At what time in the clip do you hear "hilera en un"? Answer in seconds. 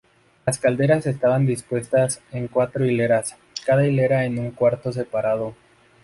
3.85-4.49